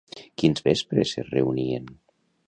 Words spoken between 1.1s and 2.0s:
es reunien?